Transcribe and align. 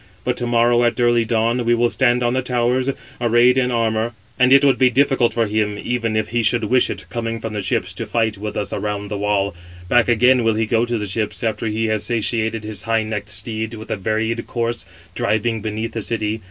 But 0.23 0.35
to 0.37 0.47
morrow, 0.47 0.83
at 0.83 0.99
early 0.99 1.25
dawn, 1.25 1.63
we 1.63 1.75
will 1.75 1.91
stand 1.91 2.23
on 2.23 2.33
the 2.33 2.41
towers, 2.41 2.89
arrayed 3.21 3.55
in 3.55 3.69
armour; 3.69 4.13
and 4.39 4.51
it 4.51 4.65
would 4.65 4.79
be 4.79 4.89
difficult 4.89 5.31
for 5.31 5.45
him, 5.45 5.77
even 5.77 6.15
if 6.15 6.29
he 6.29 6.41
should 6.41 6.63
wish 6.63 6.89
it, 6.89 7.05
coming 7.11 7.39
from 7.39 7.53
the 7.53 7.61
ships, 7.61 7.93
to 7.93 8.07
fight 8.07 8.35
with 8.35 8.57
us 8.57 8.73
around 8.73 9.09
the 9.09 9.17
wall. 9.19 9.53
Back 9.89 10.07
again 10.07 10.43
will 10.43 10.55
he 10.55 10.65
go 10.65 10.87
to 10.87 10.97
the 10.97 11.05
ships, 11.05 11.43
after 11.43 11.67
he 11.67 11.85
has 11.85 12.03
satiated 12.05 12.63
his 12.63 12.81
high 12.89 13.03
necked 13.03 13.29
steeds 13.29 13.77
with 13.77 13.91
a 13.91 13.95
varied 13.95 14.47
course, 14.47 14.87
driving 15.13 15.61
beneath 15.61 15.91
the 15.93 16.01
city. 16.01 16.39